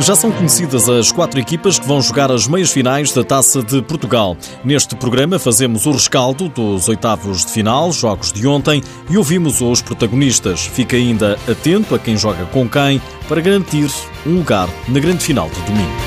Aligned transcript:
Já 0.00 0.14
são 0.14 0.30
conhecidas 0.30 0.88
as 0.88 1.10
quatro 1.10 1.40
equipas 1.40 1.78
que 1.78 1.86
vão 1.86 2.02
jogar 2.02 2.30
as 2.30 2.46
meias 2.46 2.70
finais 2.70 3.12
da 3.12 3.24
Taça 3.24 3.62
de 3.62 3.80
Portugal. 3.80 4.36
Neste 4.62 4.94
programa 4.96 5.38
fazemos 5.38 5.86
o 5.86 5.92
rescaldo 5.92 6.48
dos 6.48 6.88
oitavos 6.88 7.44
de 7.44 7.52
final, 7.52 7.90
jogos 7.90 8.32
de 8.32 8.46
ontem, 8.46 8.82
e 9.08 9.16
ouvimos 9.16 9.60
os 9.60 9.80
protagonistas. 9.80 10.66
Fica 10.66 10.96
ainda 10.96 11.38
atento 11.48 11.94
a 11.94 11.98
quem 11.98 12.16
joga 12.16 12.44
com 12.46 12.68
quem 12.68 13.00
para 13.28 13.40
garantir 13.40 13.90
um 14.26 14.36
lugar 14.36 14.68
na 14.88 15.00
grande 15.00 15.24
final 15.24 15.48
de 15.48 15.60
domingo. 15.62 16.03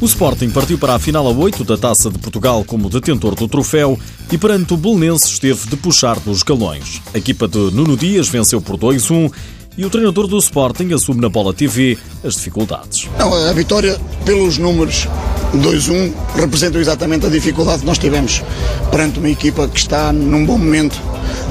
O 0.00 0.06
Sporting 0.06 0.48
partiu 0.48 0.78
para 0.78 0.94
a 0.94 0.98
final 0.98 1.28
a 1.28 1.30
8 1.30 1.62
da 1.62 1.76
Taça 1.76 2.08
de 2.08 2.18
Portugal 2.18 2.64
como 2.66 2.88
detentor 2.88 3.34
do 3.34 3.46
troféu 3.46 3.98
e 4.32 4.38
perante 4.38 4.72
o 4.72 4.76
Belenense 4.78 5.26
esteve 5.26 5.68
de 5.68 5.76
puxar 5.76 6.18
dos 6.20 6.42
galões. 6.42 7.02
A 7.12 7.18
equipa 7.18 7.46
de 7.46 7.58
Nuno 7.58 7.98
Dias 7.98 8.26
venceu 8.26 8.62
por 8.62 8.78
2-1 8.78 9.30
e 9.76 9.84
o 9.84 9.90
treinador 9.90 10.26
do 10.26 10.38
Sporting 10.38 10.94
assume 10.94 11.20
na 11.20 11.28
Bola 11.28 11.52
TV 11.52 11.98
as 12.24 12.36
dificuldades. 12.36 13.10
Não, 13.18 13.34
a 13.46 13.52
vitória, 13.52 14.00
pelos 14.24 14.56
números 14.56 15.06
2-1, 15.54 16.14
representa 16.34 16.78
exatamente 16.78 17.26
a 17.26 17.28
dificuldade 17.28 17.80
que 17.80 17.86
nós 17.86 17.98
tivemos 17.98 18.42
perante 18.90 19.18
uma 19.18 19.28
equipa 19.28 19.68
que 19.68 19.78
está 19.78 20.14
num 20.14 20.46
bom 20.46 20.56
momento, 20.56 20.98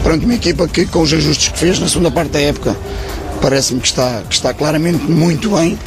perante 0.01 0.25
uma 0.25 0.33
equipa 0.33 0.67
que, 0.67 0.87
com 0.87 1.03
os 1.03 1.13
ajustes 1.13 1.49
que 1.49 1.59
fez 1.59 1.77
na 1.77 1.87
segunda 1.87 2.09
parte 2.09 2.31
da 2.31 2.41
época, 2.41 2.75
parece-me 3.43 3.79
que 3.79 3.87
está, 3.89 4.23
que 4.27 4.33
está 4.33 4.55
claramente 4.55 5.03
muito 5.03 5.51
bem 5.51 5.77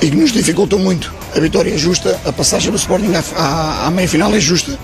e 0.00 0.08
que 0.08 0.16
nos 0.16 0.32
dificultou 0.32 0.78
muito 0.78 1.19
a 1.34 1.40
vitória 1.40 1.72
é 1.72 1.78
justa, 1.78 2.18
a 2.24 2.32
passagem 2.32 2.70
do 2.70 2.76
Sporting 2.76 3.12
à, 3.14 3.22
à, 3.40 3.86
à 3.86 3.90
meia-final 3.90 4.34
é 4.34 4.40
justa 4.40 4.78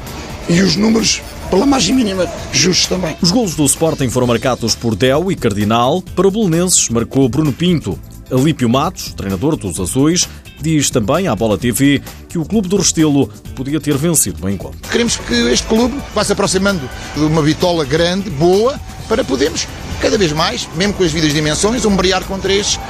e 0.48 0.60
os 0.62 0.76
números 0.76 1.20
pela 1.50 1.66
margem 1.66 1.94
mínima, 1.94 2.28
justos 2.52 2.86
também. 2.86 3.16
Os 3.20 3.30
golos 3.30 3.54
do 3.54 3.64
Sporting 3.64 4.10
foram 4.10 4.26
marcados 4.26 4.74
por 4.74 4.94
Del 4.94 5.30
e 5.30 5.36
Cardinal. 5.36 6.02
Para 6.14 6.26
o 6.26 6.30
Belenenses, 6.30 6.88
marcou 6.88 7.28
Bruno 7.28 7.52
Pinto. 7.52 7.98
Alípio 8.30 8.68
Matos, 8.68 9.14
treinador 9.14 9.56
dos 9.56 9.78
Azuis, 9.78 10.28
diz 10.60 10.90
também 10.90 11.28
à 11.28 11.36
Bola 11.36 11.56
TV 11.56 12.02
que 12.28 12.38
o 12.38 12.44
clube 12.44 12.66
do 12.66 12.76
Restelo 12.76 13.28
podia 13.54 13.80
ter 13.80 13.96
vencido 13.96 14.44
o 14.44 14.50
encontro. 14.50 14.78
Queremos 14.90 15.16
que 15.16 15.34
este 15.52 15.66
clube 15.68 15.96
vá 16.12 16.24
se 16.24 16.32
aproximando 16.32 16.80
de 17.14 17.20
uma 17.20 17.42
bitola 17.42 17.84
grande, 17.84 18.28
boa, 18.30 18.80
para 19.08 19.22
podermos, 19.22 19.68
cada 20.00 20.18
vez 20.18 20.32
mais, 20.32 20.68
mesmo 20.74 20.94
com 20.94 21.04
as 21.04 21.12
vidas 21.12 21.32
dimensões, 21.32 21.84
umbrear 21.84 22.24
contra 22.24 22.52
estes 22.52 22.80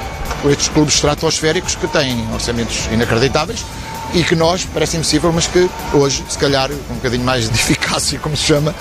estes 0.49 0.69
clubes 0.69 0.95
estratosféricos 0.95 1.75
que 1.75 1.87
têm 1.87 2.25
orçamentos 2.33 2.87
inacreditáveis 2.91 3.63
e 4.13 4.23
que 4.23 4.35
nós, 4.35 4.65
parece 4.73 4.97
impossível, 4.97 5.31
mas 5.33 5.47
que 5.47 5.69
hoje, 5.93 6.23
se 6.29 6.37
calhar, 6.37 6.69
com 6.69 6.93
um 6.93 6.95
bocadinho 6.97 7.23
mais 7.23 7.49
de 7.49 7.55
eficácia, 7.55 8.17
como 8.19 8.35
se 8.37 8.43
chama, 8.43 8.73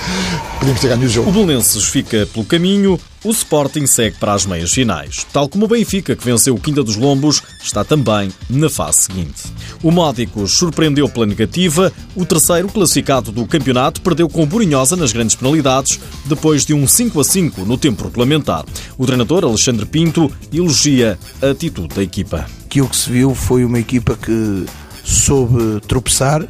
podemos 0.59 0.81
ter 0.81 0.89
ganho 0.89 1.03
o 1.03 1.09
jogo. 1.09 1.29
O 1.29 1.33
Belenenses 1.33 1.85
fica 1.85 2.27
pelo 2.33 2.45
caminho, 2.45 2.99
o 3.25 3.31
Sporting 3.31 3.87
segue 3.87 4.17
para 4.19 4.35
as 4.35 4.47
meias 4.47 4.73
finais. 4.73 5.27
Tal 5.33 5.49
como 5.49 5.65
o 5.65 5.69
Benfica, 5.69 6.15
que 6.15 6.25
venceu 6.25 6.55
o 6.55 6.61
Quinta 6.61 6.83
dos 6.83 6.95
Lombos, 6.95 7.43
está 7.61 7.83
também 7.83 8.33
na 8.49 8.71
fase 8.71 9.03
seguinte. 9.03 9.43
O 9.83 9.91
Módicos 9.91 10.57
surpreendeu 10.59 11.09
pela 11.09 11.27
negativa, 11.27 11.93
o 12.15 12.25
terceiro 12.25 12.69
classificado 12.69 13.33
do 13.33 13.45
campeonato 13.45 14.01
perdeu 14.01 14.29
com 14.29 14.45
o 14.45 14.47
Burinhosa 14.47 14.95
nas 14.95 15.13
grandes 15.13 15.35
penalidades, 15.35 15.99
depois 16.25 16.65
de 16.65 16.73
um 16.73 16.87
5 16.87 17.21
a 17.21 17.25
5 17.25 17.65
no 17.65 17.77
tempo 17.77 18.05
regulamentar. 18.05 18.65
O 18.97 19.05
treinador, 19.05 19.45
Alexandre 19.45 19.87
Pinto, 19.87 20.31
elogia 20.53 21.19
a 21.43 21.51
atitude 21.51 21.95
da 21.95 22.03
equipa. 22.03 22.47
Aquilo 22.65 22.89
que 22.89 22.97
se 22.97 23.11
viu 23.11 23.35
foi 23.35 23.65
uma 23.65 23.79
equipa 23.79 24.17
que 24.17 24.67
soube 25.05 25.81
tropeçar, 25.87 26.47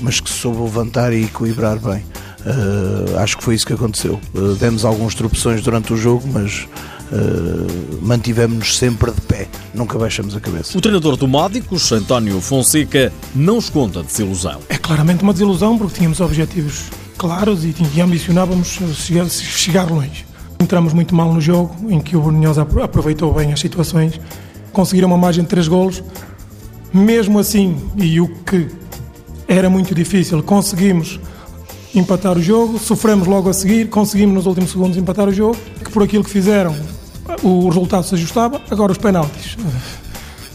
mas 0.00 0.20
que 0.20 0.30
soube 0.30 0.60
levantar 0.62 1.12
e 1.12 1.24
equilibrar 1.24 1.78
bem. 1.78 2.04
Uh, 2.44 3.18
acho 3.18 3.38
que 3.38 3.44
foi 3.44 3.54
isso 3.54 3.66
que 3.66 3.72
aconteceu. 3.72 4.20
Uh, 4.34 4.54
demos 4.56 4.84
alguns 4.84 5.14
tropeções 5.14 5.62
durante 5.62 5.92
o 5.92 5.96
jogo, 5.96 6.26
mas 6.26 6.66
uh, 7.12 7.98
mantivemos-nos 8.02 8.76
sempre 8.76 9.12
de 9.12 9.20
pé, 9.20 9.48
nunca 9.72 9.96
baixamos 9.98 10.34
a 10.34 10.40
cabeça. 10.40 10.76
O 10.76 10.80
treinador 10.80 11.16
do 11.16 11.28
Módicos, 11.28 11.92
António 11.92 12.40
Fonseca, 12.40 13.12
não 13.34 13.58
esconda 13.58 14.02
desilusão. 14.02 14.60
É 14.68 14.76
claramente 14.76 15.22
uma 15.22 15.32
desilusão 15.32 15.78
porque 15.78 15.98
tínhamos 15.98 16.20
objetivos 16.20 16.86
claros 17.16 17.64
e, 17.64 17.74
e 17.94 18.00
ambicionávamos 18.00 18.78
chegar, 18.96 19.28
chegar 19.28 19.88
longe. 19.88 20.31
Entramos 20.62 20.92
muito 20.92 21.12
mal 21.12 21.34
no 21.34 21.40
jogo, 21.40 21.74
em 21.90 22.00
que 22.00 22.16
o 22.16 22.22
Brunhosa 22.22 22.62
aproveitou 22.62 23.34
bem 23.34 23.52
as 23.52 23.58
situações, 23.58 24.20
conseguiram 24.72 25.08
uma 25.08 25.18
margem 25.18 25.42
de 25.42 25.50
três 25.50 25.66
golos, 25.66 26.04
mesmo 26.94 27.40
assim, 27.40 27.76
e 27.96 28.20
o 28.20 28.28
que 28.28 28.68
era 29.48 29.68
muito 29.68 29.92
difícil, 29.92 30.40
conseguimos 30.40 31.18
empatar 31.92 32.38
o 32.38 32.40
jogo, 32.40 32.78
sofremos 32.78 33.26
logo 33.26 33.50
a 33.50 33.52
seguir, 33.52 33.88
conseguimos 33.88 34.36
nos 34.36 34.46
últimos 34.46 34.70
segundos 34.70 34.96
empatar 34.96 35.28
o 35.28 35.32
jogo, 35.32 35.56
que 35.84 35.90
por 35.90 36.04
aquilo 36.04 36.22
que 36.22 36.30
fizeram 36.30 36.76
o 37.42 37.68
resultado 37.68 38.04
se 38.04 38.14
ajustava, 38.14 38.60
agora 38.70 38.92
os 38.92 38.98
penaltis. 38.98 39.56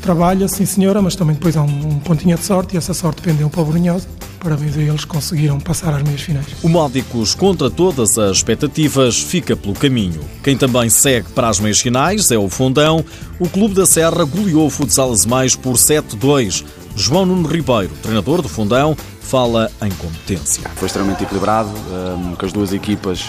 Trabalha, 0.08 0.48
sim 0.48 0.66
senhora, 0.66 1.02
mas 1.02 1.18
também 1.18 1.36
depois 1.36 1.58
há 1.58 1.62
um, 1.62 2.00
pontinho 2.00 2.38
de 2.38 2.46
sorte 2.46 2.76
e 2.76 2.78
essa 2.78 2.94
sorte 2.94 3.22
pendeu 3.22 3.50
para 3.50 3.60
o 3.60 3.66
Brunhosa. 3.66 4.08
Parabéns 4.40 4.78
a 4.78 4.80
eles, 4.80 5.04
conseguiram 5.04 5.60
passar 5.60 5.94
às 5.94 6.02
meias 6.02 6.22
finais. 6.22 6.46
O 6.64 6.70
Módicos, 6.70 7.36
contra 7.36 7.70
todas 7.70 8.18
as 8.18 8.38
expectativas, 8.38 9.20
fica 9.20 9.54
pelo 9.54 9.74
caminho. 9.74 10.22
Quem 10.42 10.56
também 10.56 10.90
segue 10.90 11.28
para 11.34 11.50
as 11.50 11.60
meias 11.60 11.82
finais 11.82 12.32
é 12.32 12.38
o 12.38 12.48
Fundão. 12.48 13.04
O 13.38 13.50
Clube 13.50 13.76
da 13.76 13.86
Serra 13.86 14.24
goleou 14.24 14.68
o 14.68 14.70
Futsal 14.70 15.12
Mais 15.28 15.58
por 15.58 15.74
7-2. 15.74 16.64
João 16.96 17.26
Nuno 17.26 17.46
Ribeiro, 17.46 17.92
treinador 18.02 18.42
do 18.42 18.48
Fundão, 18.48 18.96
fala 19.20 19.70
em 19.82 19.90
competência. 19.90 20.70
Foi 20.76 20.86
extremamente 20.86 21.26
equilibrado, 21.26 21.68
um, 21.68 22.34
com 22.34 22.46
as 22.46 22.54
duas 22.54 22.72
equipas, 22.72 23.26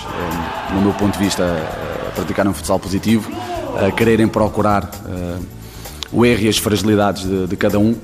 um, 0.71 0.77
no 0.77 0.83
meu 0.83 0.93
ponto 0.93 1.19
de 1.19 1.25
vista, 1.25 1.43
uh, 1.43 2.12
praticaram 2.15 2.53
um 2.53 2.55
futsal 2.55 2.78
positivo, 2.78 3.28
uh, 3.33 3.93
quererem 3.97 4.28
procurar 4.28 4.84
uh, 4.84 5.58
o 6.13 6.25
erro 6.25 6.43
e 6.43 6.49
as 6.49 6.59
fragilidades 6.59 7.23
de, 7.23 7.47
de 7.47 7.57
cada 7.57 7.79
um 7.79 7.95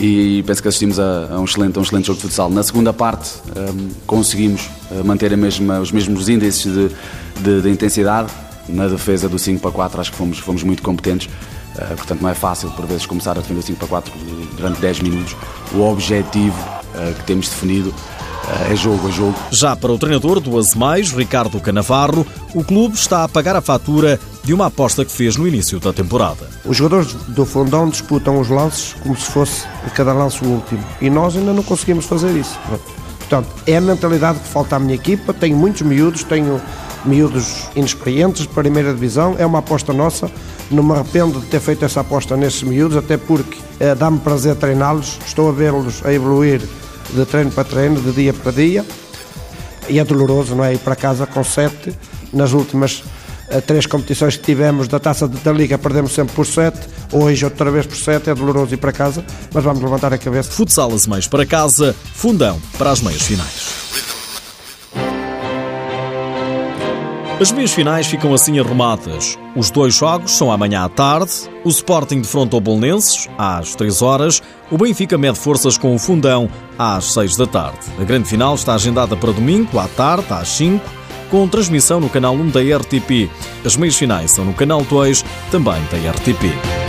e 0.00 0.42
penso 0.44 0.60
que 0.60 0.68
assistimos 0.68 0.98
a, 0.98 1.28
a, 1.30 1.38
um, 1.38 1.44
excelente, 1.44 1.76
a 1.76 1.80
um 1.80 1.82
excelente 1.82 2.06
jogo 2.06 2.16
de 2.16 2.22
futsal. 2.22 2.50
Na 2.50 2.62
segunda 2.62 2.92
parte 2.92 3.30
um, 3.56 3.90
conseguimos 4.06 4.68
eh, 4.90 5.02
manter 5.04 5.36
mesma, 5.36 5.78
os 5.78 5.92
mesmos 5.92 6.28
índices 6.28 6.72
de, 6.72 6.90
de, 7.40 7.62
de, 7.62 7.70
intensidade. 7.70 8.32
Na 8.68 8.88
defesa 8.88 9.28
do 9.28 9.38
5 9.38 9.60
para 9.60 9.70
4 9.70 10.00
acho 10.00 10.10
que 10.10 10.16
fomos, 10.16 10.38
fomos 10.38 10.62
muito 10.62 10.82
competentes, 10.82 11.28
uh, 11.76 11.94
portanto 11.96 12.22
não 12.22 12.30
é 12.30 12.34
fácil 12.34 12.70
por 12.70 12.86
vezes 12.86 13.04
começar 13.04 13.32
a 13.32 13.34
defender 13.34 13.60
o 13.60 13.62
5 13.62 13.78
para 13.78 13.88
4 13.88 14.12
durante 14.56 14.80
10 14.80 15.00
minutos. 15.00 15.36
O 15.74 15.82
objetivo 15.82 16.56
uh, 16.94 17.14
que 17.14 17.24
temos 17.24 17.48
definido 17.48 17.94
é 18.70 18.76
jogo, 18.76 19.08
é 19.08 19.12
jogo. 19.12 19.34
Já 19.50 19.74
para 19.74 19.92
o 19.92 19.98
treinador 19.98 20.40
do 20.40 20.58
Azemais, 20.58 21.10
Ricardo 21.10 21.60
Canavarro, 21.60 22.26
o 22.54 22.62
clube 22.62 22.94
está 22.94 23.24
a 23.24 23.28
pagar 23.28 23.56
a 23.56 23.60
fatura 23.60 24.20
de 24.42 24.52
uma 24.52 24.66
aposta 24.66 25.04
que 25.04 25.12
fez 25.12 25.36
no 25.36 25.48
início 25.48 25.80
da 25.80 25.92
temporada. 25.92 26.48
Os 26.64 26.76
jogadores 26.76 27.12
do 27.28 27.46
Fundão 27.46 27.88
disputam 27.88 28.38
os 28.38 28.48
lances 28.48 28.94
como 29.02 29.16
se 29.16 29.30
fosse 29.30 29.64
cada 29.94 30.12
lance 30.12 30.44
o 30.44 30.48
último 30.48 30.84
e 31.00 31.08
nós 31.08 31.36
ainda 31.36 31.52
não 31.52 31.62
conseguimos 31.62 32.04
fazer 32.04 32.36
isso. 32.36 32.58
Portanto, 33.18 33.48
é 33.66 33.76
a 33.76 33.80
mentalidade 33.80 34.38
que 34.38 34.48
falta 34.48 34.76
à 34.76 34.78
minha 34.78 34.94
equipa. 34.94 35.32
Tenho 35.32 35.56
muitos 35.56 35.82
miúdos, 35.82 36.24
tenho 36.24 36.60
miúdos 37.04 37.68
inexperientes 37.74 38.42
de 38.42 38.48
primeira 38.48 38.92
divisão, 38.92 39.34
é 39.38 39.46
uma 39.46 39.60
aposta 39.60 39.92
nossa. 39.92 40.30
Não 40.70 40.82
me 40.82 40.92
arrependo 40.92 41.40
de 41.40 41.46
ter 41.46 41.60
feito 41.60 41.84
essa 41.84 42.00
aposta 42.00 42.36
nesses 42.36 42.62
miúdos, 42.62 42.96
até 42.96 43.16
porque 43.16 43.58
eh, 43.80 43.94
dá-me 43.94 44.18
prazer 44.18 44.56
treiná-los, 44.56 45.18
estou 45.26 45.48
a 45.48 45.52
vê-los 45.52 46.04
a 46.04 46.12
evoluir 46.12 46.60
de 47.12 47.24
treino 47.26 47.50
para 47.50 47.64
treino, 47.64 48.00
de 48.00 48.12
dia 48.12 48.32
para 48.32 48.52
dia. 48.52 48.84
E 49.88 49.98
é 49.98 50.04
doloroso, 50.04 50.54
não 50.54 50.64
é? 50.64 50.74
Ir 50.74 50.78
para 50.78 50.96
casa 50.96 51.26
com 51.26 51.44
sete 51.44 51.94
nas 52.32 52.52
últimas 52.52 53.02
três 53.66 53.86
competições 53.86 54.36
que 54.36 54.42
tivemos 54.42 54.88
da 54.88 54.98
taça 54.98 55.28
da 55.28 55.52
Liga 55.52 55.78
perdemos 55.78 56.12
sempre 56.12 56.34
por 56.34 56.46
7, 56.46 56.78
hoje 57.12 57.44
outra 57.44 57.70
vez 57.70 57.86
por 57.86 57.96
7, 57.96 58.30
é 58.30 58.34
doloroso 58.34 58.74
ir 58.74 58.78
para 58.78 58.92
casa, 58.92 59.24
mas 59.52 59.62
vamos 59.62 59.82
levantar 59.82 60.12
a 60.12 60.18
cabeça. 60.18 60.50
Futsal 60.50 60.92
as 60.92 61.06
meias 61.06 61.26
para 61.26 61.44
casa, 61.44 61.94
fundão 62.14 62.60
para 62.78 62.90
as 62.90 63.00
meias 63.00 63.22
finais. 63.22 64.13
As 67.40 67.50
meias 67.50 67.72
finais 67.72 68.06
ficam 68.06 68.32
assim 68.32 68.60
arrumadas. 68.60 69.36
Os 69.56 69.68
dois 69.68 69.94
jogos 69.94 70.30
são 70.30 70.52
amanhã 70.52 70.84
à 70.84 70.88
tarde. 70.88 71.32
O 71.64 71.68
Sporting 71.68 72.20
defronta 72.20 72.56
o 72.56 72.60
Bolonenses 72.60 73.28
às 73.36 73.74
3 73.74 74.02
horas. 74.02 74.40
O 74.70 74.78
Benfica 74.78 75.18
mede 75.18 75.38
forças 75.38 75.76
com 75.76 75.94
o 75.94 75.98
Fundão 75.98 76.48
às 76.78 77.12
6 77.12 77.36
da 77.36 77.46
tarde. 77.46 77.80
A 78.00 78.04
grande 78.04 78.28
final 78.28 78.54
está 78.54 78.74
agendada 78.74 79.16
para 79.16 79.32
domingo 79.32 79.78
à 79.80 79.88
tarde 79.88 80.26
às 80.30 80.48
5 80.48 80.88
com 81.28 81.48
transmissão 81.48 81.98
no 81.98 82.08
canal 82.08 82.34
1 82.34 82.50
da 82.50 82.60
RTP. 82.60 83.28
As 83.64 83.76
meias 83.76 83.96
finais 83.96 84.30
são 84.30 84.44
no 84.44 84.54
canal 84.54 84.82
2, 84.82 85.24
também 85.50 85.82
da 85.90 86.10
RTP. 86.12 86.83